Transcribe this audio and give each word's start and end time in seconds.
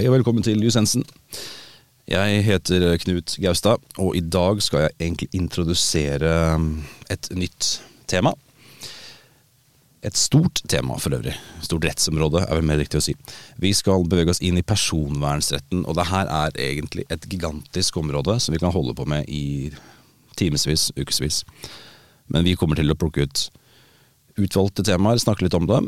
Hei 0.00 0.06
og 0.08 0.14
velkommen 0.14 0.40
til 0.40 0.62
Jusensen. 0.64 1.02
Jeg 2.08 2.38
heter 2.46 2.94
Knut 3.02 3.34
Gaustad, 3.36 3.82
og 4.00 4.14
i 4.16 4.22
dag 4.24 4.62
skal 4.64 4.86
jeg 4.86 4.94
egentlig 4.96 5.26
introdusere 5.36 6.30
um, 6.56 6.70
et 7.12 7.28
nytt 7.36 7.68
tema. 8.08 8.32
Et 10.00 10.16
stort 10.16 10.62
tema 10.72 10.96
for 10.96 11.12
øvrig. 11.18 11.34
Stort 11.60 11.84
rettsområde, 11.84 12.46
er 12.46 12.56
vel 12.56 12.64
mer 12.70 12.80
riktig 12.80 12.96
å 12.96 13.04
si. 13.10 13.12
Vi 13.60 13.74
skal 13.76 14.08
bevege 14.08 14.32
oss 14.32 14.40
inn 14.40 14.56
i 14.56 14.64
personvernsretten, 14.64 15.84
og 15.84 15.98
det 16.00 16.08
her 16.08 16.32
er 16.32 16.56
egentlig 16.70 17.04
et 17.12 17.28
gigantisk 17.28 18.00
område 18.00 18.38
som 18.40 18.56
vi 18.56 18.62
kan 18.62 18.72
holde 18.72 18.96
på 18.96 19.04
med 19.04 19.28
i 19.28 19.68
timevis, 20.40 20.88
ukevis. 20.96 21.42
Men 22.32 22.48
vi 22.48 22.56
kommer 22.56 22.80
til 22.80 22.88
å 22.88 22.96
plukke 22.96 23.28
ut 23.28 23.50
utvalgte 24.40 24.88
temaer, 24.88 25.20
snakke 25.20 25.44
litt 25.44 25.60
om 25.60 25.68
det. 25.68 25.82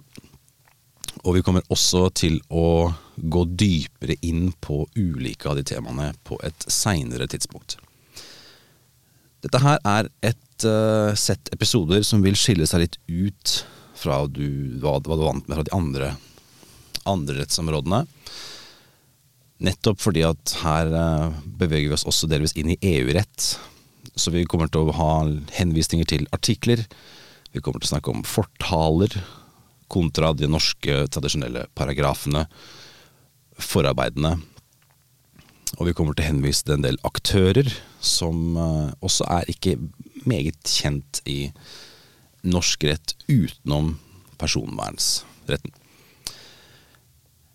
Og 1.23 1.37
vi 1.37 1.43
kommer 1.47 1.63
også 1.71 2.09
til 2.19 2.41
å 2.51 2.91
gå 3.17 3.45
dypere 3.47 4.17
inn 4.27 4.51
på 4.65 4.83
ulike 4.97 5.51
av 5.51 5.59
de 5.59 5.65
temaene 5.67 6.11
på 6.27 6.39
et 6.43 6.67
seinere 6.67 7.29
tidspunkt. 7.31 7.77
Dette 9.43 9.61
her 9.63 9.79
er 9.87 10.09
et 10.23 10.67
uh, 10.67 11.15
sett 11.19 11.51
episoder 11.55 12.03
som 12.07 12.23
vil 12.23 12.39
skille 12.39 12.67
seg 12.67 12.85
litt 12.85 12.99
ut 13.07 13.55
fra 13.99 14.25
du, 14.27 14.79
hva, 14.83 14.99
hva, 14.99 15.19
du 15.19 15.25
vant 15.27 15.49
med 15.49 15.59
fra 15.59 15.67
de 15.67 15.75
andre, 15.77 16.13
andre 17.11 17.39
rettsområdene. 17.41 18.03
Nettopp 19.63 20.01
fordi 20.03 20.25
at 20.27 20.57
her 20.63 20.91
uh, 20.91 21.43
beveger 21.59 21.91
vi 21.91 21.99
oss 21.99 22.07
også 22.09 22.31
delvis 22.31 22.55
inn 22.59 22.75
i 22.75 22.81
EU-rett. 22.97 23.53
Så 24.19 24.35
vi 24.35 24.47
kommer 24.51 24.71
til 24.71 24.89
å 24.89 24.97
ha 24.99 25.13
henvisninger 25.55 26.09
til 26.11 26.27
artikler. 26.35 26.83
Vi 27.55 27.63
kommer 27.63 27.83
til 27.83 27.91
å 27.91 27.95
snakke 27.95 28.15
om 28.15 28.27
fortaler 28.27 29.15
kontra 29.93 30.33
de 30.37 30.49
norske 30.51 31.05
tradisjonelle 31.13 31.67
paragrafene, 31.79 32.47
forarbeidene. 33.63 34.37
Og 35.79 35.89
vi 35.89 35.95
kommer 35.97 36.17
til 36.17 36.27
å 36.27 36.31
henvise 36.33 36.67
til 36.67 36.77
en 36.77 36.87
del 36.87 36.99
aktører 37.09 37.69
som 38.03 38.57
uh, 38.59 38.91
også 39.05 39.29
er 39.39 39.53
ikke 39.53 39.79
meget 40.29 40.61
kjent 40.69 41.23
i 41.29 41.47
norsk 42.43 42.85
rett 42.91 43.15
utenom 43.31 43.95
personvernsretten. 44.41 45.73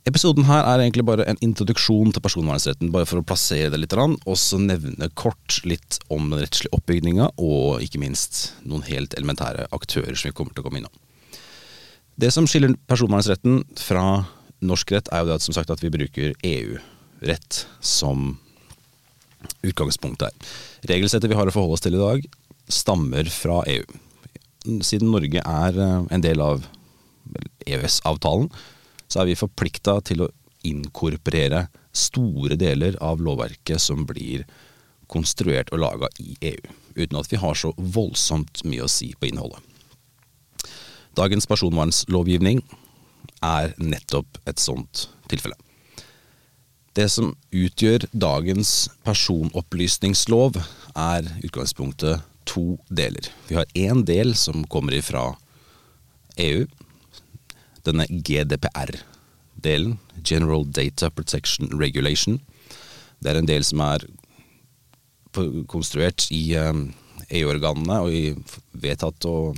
Episoden 0.07 0.45
her 0.47 0.63
er 0.63 0.79
egentlig 0.79 1.03
bare 1.03 1.25
en 1.27 1.39
introduksjon 1.43 2.13
til 2.15 2.23
personvernsretten, 2.23 2.93
bare 2.93 3.07
for 3.09 3.19
å 3.19 3.25
plassere 3.27 3.73
det 3.73 3.81
litt, 3.81 3.95
og 3.99 4.37
så 4.39 4.59
nevne 4.61 5.09
kort 5.19 5.57
litt 5.67 5.97
om 6.07 6.29
den 6.31 6.39
rettslige 6.45 6.71
oppbygninga, 6.77 7.33
og 7.35 7.83
ikke 7.83 7.99
minst 7.99 8.53
noen 8.63 8.85
helt 8.87 9.17
elementære 9.19 9.67
aktører 9.75 10.15
som 10.15 10.29
vi 10.29 10.37
kommer 10.37 10.55
til 10.55 10.63
å 10.63 10.69
komme 10.69 10.79
innom. 10.79 10.95
Det 12.17 12.31
som 12.33 12.47
skiller 12.49 12.73
personvernsretten 12.89 13.59
fra 13.77 14.25
norsk 14.65 14.91
rett, 14.95 15.09
er 15.13 15.21
jo 15.21 15.29
det 15.29 15.35
at, 15.37 15.45
som 15.45 15.53
sagt, 15.53 15.69
at 15.69 15.83
vi 15.83 15.93
bruker 15.93 16.33
EU-rett 16.49 17.59
som 17.77 18.39
utgangspunkt 19.61 20.23
der. 20.23 20.33
Regelsettet 20.89 21.29
vi 21.29 21.37
har 21.37 21.45
å 21.45 21.53
forholde 21.53 21.77
oss 21.77 21.85
til 21.85 21.93
i 21.93 22.01
dag, 22.01 22.25
stammer 22.73 23.29
fra 23.29 23.61
EU. 23.69 23.85
Siden 24.81 25.13
Norge 25.13 25.45
er 25.45 25.77
eh, 25.77 26.09
en 26.09 26.25
del 26.25 26.41
av 26.41 26.65
EØS-avtalen, 27.67 28.49
så 29.07 29.21
er 29.21 29.29
vi 29.29 29.37
forplikta 29.37 29.99
til 30.09 30.25
å 30.25 30.31
inkorporere 30.67 31.67
store 31.95 32.57
deler 32.57 32.97
av 32.97 33.21
lovverket 33.21 33.81
som 33.81 34.07
blir 34.09 34.47
konstruert 35.07 35.69
og 35.69 35.85
laga 35.85 36.09
i 36.19 36.33
EU, 36.49 36.77
uten 36.97 37.21
at 37.21 37.29
vi 37.31 37.39
har 37.45 37.55
så 37.61 37.75
voldsomt 37.77 38.65
mye 38.65 38.89
å 38.89 38.91
si 38.91 39.13
på 39.13 39.29
innholdet. 39.29 39.61
Dagens 41.17 41.47
personvernlovgivning 41.49 42.61
er 43.41 43.73
nettopp 43.81 44.37
et 44.49 44.61
sånt 44.61 45.07
tilfelle. 45.31 45.57
Det 46.97 47.07
som 47.13 47.35
utgjør 47.53 48.07
dagens 48.13 48.87
personopplysningslov, 49.05 50.57
er 50.97 51.27
utgangspunktet 51.45 52.23
to 52.49 52.77
deler. 52.89 53.29
Vi 53.49 53.57
har 53.57 53.69
én 53.77 54.01
del 54.05 54.33
som 54.37 54.65
kommer 54.65 54.97
ifra 54.97 55.35
EU. 56.41 56.65
Denne 57.85 58.07
GDPR-delen, 58.09 59.99
General 60.23 60.65
Data 60.65 61.09
Protection 61.09 61.69
Regulation. 61.79 62.39
Det 63.21 63.31
er 63.31 63.41
en 63.41 63.49
del 63.49 63.65
som 63.65 63.81
er 63.85 64.07
konstruert 65.69 66.25
i 66.33 66.55
EU-organene 66.57 68.01
eh, 68.09 68.17
e 68.17 68.33
og 68.33 68.81
vedtatt 68.81 69.29
og 69.29 69.57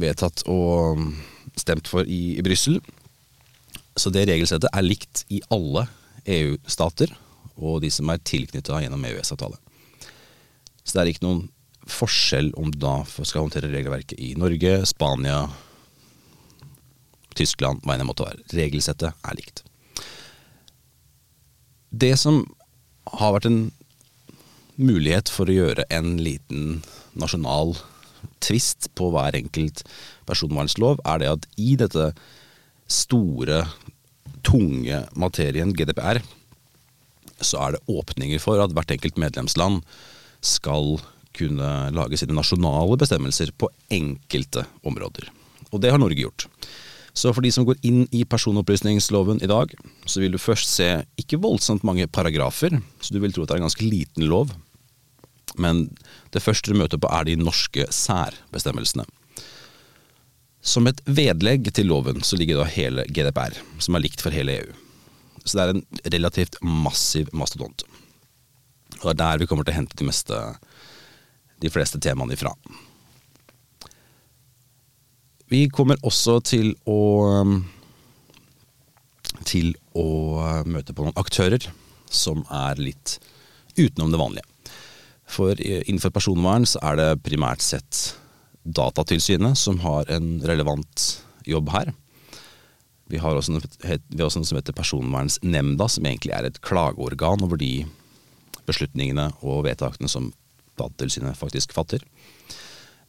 vedtatt 0.00 0.44
og 0.50 1.00
stemt 1.58 1.88
for 1.90 2.08
i, 2.08 2.38
i 2.38 2.44
Brussel. 2.44 2.78
Så 3.96 4.12
det 4.12 4.26
regelsettet 4.30 4.70
er 4.72 4.86
likt 4.86 5.24
i 5.32 5.42
alle 5.52 5.86
EU-stater 6.24 7.12
og 7.62 7.82
de 7.84 7.90
som 7.92 8.08
er 8.10 8.22
tilknytta 8.24 8.80
gjennom 8.80 9.04
EØS-avtale. 9.04 9.58
Så 10.82 10.96
det 10.96 11.02
er 11.02 11.12
ikke 11.12 11.26
noen 11.26 11.42
forskjell 11.90 12.52
om 12.58 12.70
du 12.72 12.78
da 12.80 13.02
skal 13.10 13.44
håndtere 13.44 13.70
regelverket 13.72 14.18
i 14.22 14.32
Norge, 14.38 14.80
Spania, 14.88 15.44
Tyskland, 17.36 17.82
hva 17.82 17.94
enn 17.94 18.02
det 18.02 18.08
måtte 18.08 18.26
være. 18.26 18.42
Regelsettet 18.54 19.12
er 19.12 19.38
likt. 19.38 19.64
Det 21.92 22.14
som 22.20 22.42
har 23.18 23.34
vært 23.36 23.50
en 23.50 23.62
mulighet 24.80 25.28
for 25.28 25.50
å 25.50 25.56
gjøre 25.56 25.84
en 25.92 26.14
liten 26.22 26.80
nasjonal 27.18 27.74
tvist 28.42 28.90
på 28.98 29.10
hver 29.14 29.36
enkelt 29.38 29.84
personvernslov, 30.28 31.00
er 31.06 31.22
det 31.22 31.30
at 31.32 31.48
i 31.60 31.74
dette 31.80 32.10
store, 32.90 33.64
tunge 34.42 35.04
materien 35.14 35.70
GDPR, 35.70 36.18
så 37.42 37.60
er 37.62 37.74
det 37.74 37.84
åpninger 37.90 38.40
for 38.42 38.58
at 38.62 38.74
hvert 38.74 38.90
enkelt 38.94 39.20
medlemsland 39.20 39.82
skal 40.42 40.96
kunne 41.36 41.68
lage 41.94 42.18
sine 42.20 42.34
nasjonale 42.36 42.98
bestemmelser 43.00 43.52
på 43.56 43.70
enkelte 43.94 44.66
områder. 44.84 45.30
Og 45.72 45.80
det 45.80 45.92
har 45.94 46.02
Norge 46.02 46.20
gjort. 46.20 46.46
Så 47.14 47.32
for 47.32 47.44
de 47.44 47.52
som 47.52 47.66
går 47.68 47.80
inn 47.84 48.04
i 48.12 48.24
personopplysningsloven 48.24 49.42
i 49.44 49.48
dag, 49.50 49.72
så 50.08 50.22
vil 50.22 50.32
du 50.32 50.40
først 50.40 50.70
se 50.72 50.88
ikke 51.20 51.40
voldsomt 51.42 51.84
mange 51.84 52.08
paragrafer, 52.08 52.78
så 53.00 53.12
du 53.12 53.20
vil 53.20 53.34
tro 53.34 53.44
at 53.44 53.52
det 53.52 53.56
er 53.56 53.62
en 53.62 53.68
ganske 53.68 53.88
liten 53.88 54.28
lov. 54.28 54.52
Men 55.60 55.86
det 56.32 56.42
første 56.44 56.72
du 56.72 56.78
møter 56.78 57.00
på, 57.00 57.10
er 57.12 57.26
de 57.28 57.38
norske 57.40 57.86
særbestemmelsene. 57.92 59.06
Som 60.62 60.86
et 60.86 61.00
vedlegg 61.04 61.72
til 61.74 61.90
loven 61.90 62.22
så 62.22 62.38
ligger 62.38 62.60
da 62.60 62.68
hele 62.70 63.04
GDPR, 63.10 63.56
som 63.82 63.98
er 63.98 64.04
likt 64.04 64.22
for 64.22 64.34
hele 64.34 64.60
EU. 64.60 64.76
Så 65.42 65.58
det 65.58 65.64
er 65.64 65.74
en 65.74 65.84
relativt 66.14 66.60
massiv 66.62 67.32
mastodont. 67.34 67.82
Og 69.02 69.08
det 69.08 69.12
er 69.16 69.20
der 69.24 69.42
vi 69.42 69.48
kommer 69.50 69.66
til 69.66 69.74
å 69.74 69.80
hente 69.80 69.98
de, 69.98 70.06
meste, 70.06 70.38
de 71.58 71.70
fleste 71.72 71.98
temaene 71.98 72.36
ifra. 72.36 72.54
Vi 75.50 75.66
kommer 75.74 75.98
også 76.06 76.38
til 76.46 76.72
å 76.88 77.00
til 79.42 79.72
å 79.98 80.06
møte 80.68 80.94
på 80.94 81.04
noen 81.04 81.18
aktører 81.18 81.66
som 82.12 82.44
er 82.52 82.78
litt 82.80 83.18
utenom 83.74 84.12
det 84.12 84.20
vanlige. 84.20 84.51
For 85.32 85.56
innenfor 85.56 86.12
personvern 86.12 86.66
så 86.68 86.82
er 86.90 86.98
det 87.00 87.22
primært 87.24 87.64
sett 87.64 88.12
Datatilsynet 88.62 89.58
som 89.58 89.80
har 89.82 90.10
en 90.12 90.36
relevant 90.46 91.06
jobb 91.48 91.72
her. 91.72 91.92
Vi 93.10 93.20
har 93.20 93.36
også 93.36 93.56
noe, 93.56 94.30
som 94.30 94.58
heter 94.58 94.76
Personvernsnemnda, 94.76 95.88
som 95.90 96.06
egentlig 96.06 96.32
er 96.36 96.46
et 96.48 96.60
klageorgan 96.64 97.42
over 97.44 97.58
de 97.60 97.82
beslutningene 98.68 99.32
og 99.42 99.64
vedtakene 99.66 100.08
som 100.08 100.30
Datatilsynet 100.78 101.36
faktisk 101.36 101.74
fatter. 101.76 102.04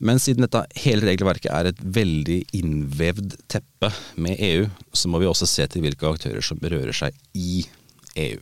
Men 0.04 0.20
siden 0.20 0.44
dette 0.44 0.66
hele 0.84 1.06
regelverket 1.08 1.52
er 1.54 1.70
et 1.70 1.80
veldig 1.80 2.40
innvevd 2.58 3.38
teppe 3.52 3.92
med 4.20 4.42
EU, 4.44 4.66
så 4.92 5.12
må 5.12 5.22
vi 5.22 5.30
også 5.30 5.48
se 5.48 5.68
til 5.70 5.86
hvilke 5.86 6.10
aktører 6.10 6.44
som 6.44 6.60
berører 6.60 6.96
seg 6.98 7.16
i 7.38 7.64
EU. 8.20 8.42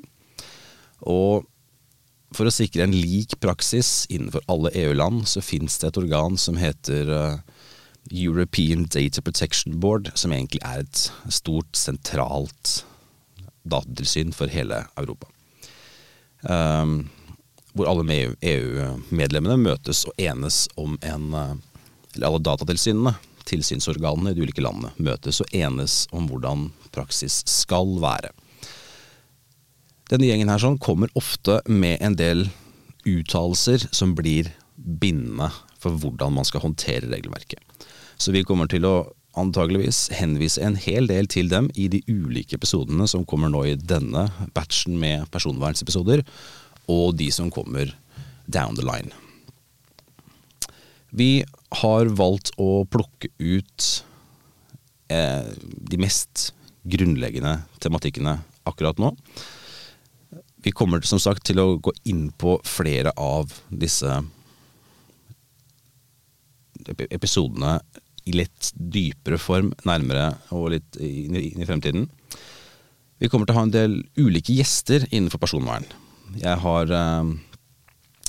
Og 1.12 1.46
for 2.36 2.48
å 2.48 2.54
sikre 2.54 2.86
en 2.86 2.96
lik 2.96 3.36
praksis 3.44 4.06
innenfor 4.10 4.44
alle 4.52 4.72
EU-land, 4.84 5.26
så 5.28 5.44
finnes 5.44 5.78
det 5.82 5.92
et 5.92 6.00
organ 6.00 6.38
som 6.40 6.60
heter 6.60 7.12
uh, 7.12 7.40
European 8.10 8.86
Data 8.88 9.22
Protection 9.22 9.80
Board, 9.80 10.12
som 10.16 10.32
egentlig 10.32 10.62
er 10.64 10.86
et 10.86 11.02
stort, 11.30 11.76
sentralt 11.76 12.86
datatilsyn 13.64 14.32
for 14.34 14.52
hele 14.52 14.86
Europa. 14.98 15.28
Um, 16.42 17.10
hvor 17.76 17.88
alle 17.88 18.18
EU-medlemmene 18.42 19.56
e 19.56 19.66
møtes 19.68 20.06
og 20.10 20.16
enes 20.20 20.66
om 20.82 20.98
en 21.06 21.28
uh, 21.36 21.52
Eller 22.12 22.28
alle 22.28 22.42
datatilsynene, 22.44 23.14
tilsynsorganene 23.48 24.34
i 24.34 24.36
de 24.36 24.44
ulike 24.44 24.60
landene, 24.60 24.90
møtes 25.00 25.38
og 25.40 25.54
enes 25.56 26.10
om 26.12 26.26
hvordan 26.28 26.66
praksis 26.92 27.38
skal 27.48 27.94
være. 28.04 28.34
Denne 30.12 30.28
gjengen 30.28 30.50
her 30.52 30.60
sånn 30.60 30.80
kommer 30.82 31.12
ofte 31.16 31.62
med 31.72 32.02
en 32.04 32.18
del 32.20 32.50
uttalelser 33.08 33.86
som 33.96 34.12
blir 34.18 34.50
bindende 34.76 35.48
for 35.80 35.96
hvordan 35.96 36.36
man 36.36 36.48
skal 36.48 36.66
håndtere 36.66 37.08
regelverket. 37.08 37.62
Så 38.20 38.34
vi 38.36 38.44
kommer 38.46 38.68
til 38.70 38.84
å 38.86 38.96
antageligvis 39.40 40.10
henvise 40.18 40.60
en 40.68 40.76
hel 40.76 41.08
del 41.08 41.30
til 41.32 41.48
dem 41.52 41.70
i 41.80 41.88
de 41.94 42.02
ulike 42.12 42.58
episodene 42.60 43.08
som 43.08 43.24
kommer 43.24 43.54
nå 43.54 43.64
i 43.70 43.78
denne 43.80 44.26
batchen 44.52 44.98
med 45.00 45.30
personvernsepisoder, 45.32 46.26
og 46.92 47.16
de 47.16 47.30
som 47.32 47.48
kommer 47.54 47.94
down 48.52 48.76
the 48.76 48.84
line. 48.84 49.16
Vi 51.16 51.46
har 51.82 52.12
valgt 52.20 52.52
å 52.60 52.84
plukke 52.92 53.32
ut 53.40 53.88
eh, 55.08 55.48
de 55.56 56.04
mest 56.04 56.52
grunnleggende 56.84 57.62
tematikkene 57.80 58.42
akkurat 58.68 59.00
nå. 59.00 59.16
Vi 60.62 60.72
kommer 60.72 61.02
som 61.02 61.20
sagt 61.22 61.46
til 61.50 61.60
å 61.62 61.80
gå 61.82 61.94
inn 62.10 62.30
på 62.38 62.60
flere 62.68 63.14
av 63.18 63.50
disse 63.70 64.20
episodene 67.10 67.80
i 68.30 68.36
litt 68.36 68.70
dypere 68.76 69.40
form, 69.42 69.72
nærmere 69.88 70.36
og 70.54 70.72
litt 70.76 70.98
inn 71.02 71.38
i 71.38 71.68
fremtiden. 71.68 72.08
Vi 73.22 73.30
kommer 73.30 73.46
til 73.46 73.56
å 73.56 73.60
ha 73.60 73.66
en 73.68 73.74
del 73.74 73.98
ulike 74.18 74.54
gjester 74.54 75.06
innenfor 75.10 75.42
personvern. 75.42 75.86
Jeg 76.42 76.58
har, 76.64 76.92
eh, 76.92 77.34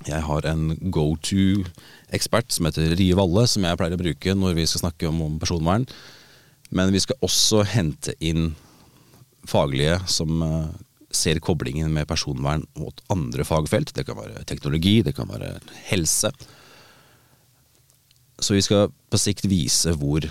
jeg 0.06 0.22
har 0.22 0.46
en 0.46 0.76
go 0.90 1.14
to-ekspert 1.16 2.52
som 2.52 2.66
heter 2.66 2.96
Rie 2.96 3.14
Valle, 3.14 3.46
som 3.46 3.62
jeg 3.62 3.78
pleier 3.78 3.96
å 3.96 4.02
bruke 4.02 4.34
når 4.34 4.54
vi 4.54 4.66
skal 4.66 4.88
snakke 4.88 5.08
om, 5.08 5.20
om 5.22 5.38
personvern. 5.38 5.86
Men 6.70 6.92
vi 6.92 7.00
skal 7.00 7.16
også 7.22 7.64
hente 7.64 8.14
inn 8.20 8.54
faglige 9.48 10.00
som 10.08 10.42
eh, 10.42 10.68
ser 11.22 11.42
koblingen 11.44 11.92
med 11.94 12.08
personvern 12.10 12.66
mot 12.78 13.00
andre 13.12 13.46
fagfelt. 13.46 13.94
Det 13.94 14.06
kan 14.08 14.18
være 14.18 14.44
teknologi, 14.48 15.00
det 15.06 15.14
kan 15.16 15.30
være 15.30 15.56
helse. 15.90 16.32
Så 18.42 18.56
vi 18.56 18.62
skal 18.64 18.90
på 18.90 19.20
sikt 19.20 19.46
vise 19.50 19.94
hvor 19.98 20.26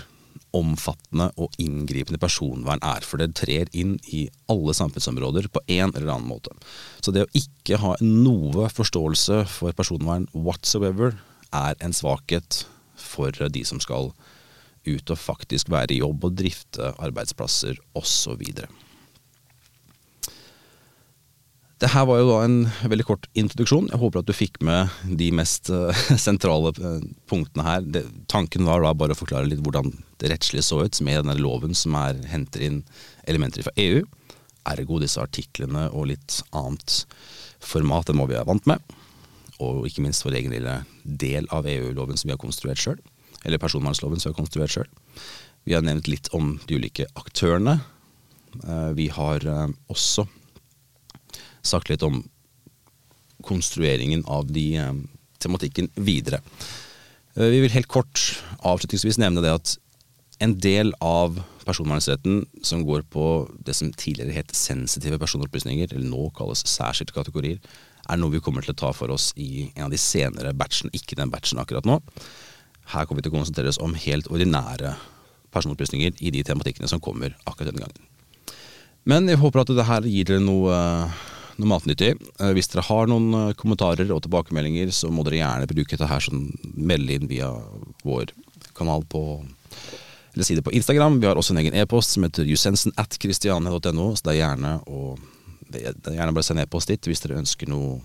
omfattende 0.52 1.30
og 1.40 1.54
inngripende 1.60 2.20
personvern 2.20 2.82
er. 2.84 3.04
For 3.06 3.20
det 3.20 3.32
trer 3.38 3.70
inn 3.72 3.96
i 4.12 4.26
alle 4.52 4.74
samfunnsområder 4.76 5.48
på 5.52 5.62
en 5.66 5.94
eller 5.94 6.12
annen 6.12 6.28
måte. 6.28 6.52
Så 7.00 7.14
det 7.14 7.24
å 7.24 7.32
ikke 7.38 7.80
ha 7.80 7.94
noe 8.04 8.68
forståelse 8.72 9.42
for 9.48 9.76
personvern 9.76 10.28
whatsoever 10.36 11.16
er 11.56 11.76
en 11.84 11.96
svakhet 11.96 12.64
for 13.00 13.32
de 13.32 13.64
som 13.68 13.80
skal 13.82 14.12
ut 14.82 15.12
og 15.14 15.18
faktisk 15.20 15.70
være 15.72 15.94
i 15.94 16.00
jobb 16.02 16.24
og 16.26 16.38
drifte 16.38 16.92
arbeidsplasser 17.02 17.78
osv. 17.98 18.42
Det 21.82 21.88
her 21.90 22.04
var 22.06 22.20
jo 22.20 22.28
da 22.28 22.34
en 22.46 22.58
veldig 22.86 23.04
kort 23.08 23.24
introduksjon. 23.34 23.88
Jeg 23.90 23.98
håper 23.98 24.20
at 24.20 24.28
du 24.28 24.36
fikk 24.36 24.60
med 24.62 24.92
de 25.18 25.32
mest 25.34 25.66
uh, 25.74 25.90
sentrale 26.26 26.70
uh, 26.78 27.02
punktene 27.26 27.64
her. 27.66 27.80
Det, 27.82 28.04
tanken 28.30 28.68
var 28.68 28.84
da 28.84 28.92
bare 28.94 29.16
å 29.16 29.18
forklare 29.18 29.48
litt 29.50 29.64
hvordan 29.66 29.88
det 30.22 30.28
rettslige 30.30 30.62
så 30.62 30.84
ut 30.86 31.00
med 31.02 31.18
denne 31.18 31.34
loven 31.40 31.74
som 31.74 31.96
er, 31.98 32.20
henter 32.30 32.62
inn 32.62 32.76
elementer 33.26 33.66
fra 33.66 33.72
EU. 33.82 34.04
Ergo 34.70 35.00
disse 35.02 35.18
artiklene 35.18 35.88
og 35.90 36.06
litt 36.12 36.36
annet 36.54 37.00
format 37.58 38.12
enn 38.12 38.22
hva 38.22 38.28
vi 38.30 38.36
er 38.38 38.46
vant 38.46 38.68
med. 38.70 38.94
Og 39.58 39.88
ikke 39.88 40.04
minst 40.04 40.22
vår 40.22 40.36
egen 40.38 40.54
lille 40.54 40.76
del 41.02 41.48
av 41.50 41.66
EU-loven 41.66 42.20
som 42.20 42.30
vi 42.30 42.36
har 42.36 42.42
konstruert 42.44 42.78
sjøl. 42.78 43.00
Eller 43.42 43.58
personvernloven 43.58 44.22
som 44.22 44.30
vi 44.30 44.36
har 44.36 44.38
konstruert 44.38 44.76
sjøl. 44.76 44.86
Vi 45.66 45.74
har 45.74 45.82
nevnt 45.82 46.06
litt 46.06 46.30
om 46.30 46.60
de 46.68 46.78
ulike 46.78 47.08
aktørene. 47.18 47.80
Uh, 48.62 48.94
vi 48.94 49.08
har 49.10 49.42
også 49.90 50.28
sagt 51.62 51.90
litt 51.90 52.04
om 52.06 52.22
konstrueringen 53.46 54.24
av 54.30 54.50
de 54.52 54.66
eh, 54.78 54.92
tematikken 55.42 55.90
videre. 55.94 56.42
Eh, 57.34 57.48
vi 57.48 57.62
vil 57.64 57.74
helt 57.74 57.90
kort 57.90 58.42
avslutningsvis 58.60 59.20
nevne 59.22 59.44
det 59.44 59.54
at 59.54 59.76
en 60.42 60.56
del 60.58 60.90
av 61.04 61.38
personvernretten 61.62 62.42
som 62.66 62.82
går 62.86 63.04
på 63.12 63.26
det 63.62 63.76
som 63.78 63.92
tidligere 63.94 64.34
het 64.34 64.54
sensitive 64.56 65.20
personopplysninger, 65.22 65.92
eller 65.92 66.08
nå 66.08 66.30
kalles 66.36 66.64
særskilte 66.66 67.14
kategorier, 67.14 67.60
er 68.10 68.18
noe 68.18 68.34
vi 68.34 68.42
kommer 68.42 68.64
til 68.66 68.74
å 68.74 68.80
ta 68.80 68.90
for 68.96 69.12
oss 69.14 69.30
i 69.38 69.68
en 69.76 69.86
av 69.86 69.92
de 69.92 70.00
senere 70.00 70.54
batchene, 70.58 70.90
ikke 70.96 71.18
den 71.20 71.30
batchen 71.30 71.62
akkurat 71.62 71.86
nå. 71.86 72.00
Her 72.90 73.06
kommer 73.06 73.22
vi 73.22 73.28
til 73.28 73.34
å 73.34 73.38
konsentrere 73.38 73.70
oss 73.70 73.78
om 73.82 73.94
helt 73.94 74.26
ordinære 74.32 74.96
personopplysninger 75.54 76.18
i 76.18 76.32
de 76.34 76.42
tematikkene 76.48 76.90
som 76.90 77.02
kommer 77.02 77.36
akkurat 77.46 77.70
denne 77.70 77.84
gangen. 77.84 78.08
Men 79.06 79.30
jeg 79.30 79.38
håper 79.42 79.62
at 79.62 79.70
det 79.76 79.86
her 79.86 80.06
gir 80.06 80.26
dere 80.26 80.42
noe 80.42 80.74
noe 81.58 81.70
matnyttig. 81.70 82.14
Eh, 82.38 82.52
hvis 82.56 82.70
dere 82.72 82.86
har 82.86 83.10
noen 83.10 83.32
eh, 83.38 83.56
kommentarer 83.58 84.12
og 84.14 84.22
tilbakemeldinger, 84.24 84.92
så 84.94 85.10
må 85.12 85.24
dere 85.26 85.40
gjerne 85.42 85.70
bruke 85.70 85.96
dette 85.96 86.10
her 86.10 86.24
sånn 86.24 86.48
melde 86.76 87.18
inn 87.18 87.28
via 87.30 87.50
vår 88.06 88.32
kanal 88.78 89.04
på 89.10 89.42
eller 90.32 90.48
side 90.48 90.64
på 90.64 90.72
Instagram. 90.72 91.20
Vi 91.20 91.28
har 91.28 91.36
også 91.36 91.52
en 91.52 91.60
egen 91.60 91.74
e-post 91.76 92.14
som 92.14 92.24
heter 92.24 92.48
jusensen 92.48 92.94
at 92.96 93.18
christiane.no, 93.20 94.06
så 94.16 94.24
det 94.24 94.32
er 94.32 94.40
gjerne 94.40 94.78
å 94.88 95.18
det 95.72 95.86
er 95.88 96.18
gjerne 96.18 96.34
bare 96.36 96.44
send 96.44 96.60
e-post 96.60 96.90
dit 96.92 97.08
hvis 97.08 97.22
dere 97.24 97.38
ønsker 97.40 97.68
noe 97.72 98.00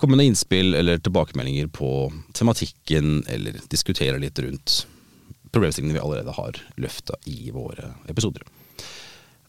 kommende 0.00 0.24
innspill 0.24 0.74
eller 0.76 0.98
tilbakemeldinger 0.98 1.68
på 1.72 1.88
tematikken, 2.36 3.22
eller 3.28 3.60
diskutere 3.72 4.18
litt 4.20 4.38
rundt 4.42 4.86
problemstillingene 5.54 5.98
vi 5.98 6.02
allerede 6.02 6.34
har 6.34 6.58
løfta 6.82 7.16
i 7.30 7.50
våre 7.54 7.92
episoder. 8.10 8.42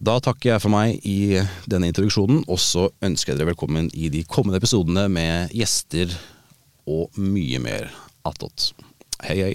Da 0.04 0.18
takker 0.20 0.52
jeg 0.56 0.62
for 0.64 0.74
meg 0.74 1.06
i 1.08 1.40
denne 1.72 1.88
introduksjonen, 1.88 2.44
og 2.52 2.60
så 2.60 2.90
ønsker 3.06 3.32
jeg 3.32 3.40
dere 3.40 3.54
velkommen 3.54 3.88
i 3.96 4.10
de 4.12 4.26
kommende 4.28 4.60
episodene 4.60 5.08
med 5.12 5.54
gjester 5.56 6.12
og 6.86 7.16
mye 7.16 7.62
mer 7.64 7.88
attåt. 8.28 8.74
Hei, 9.24 9.38
hei. 9.40 9.54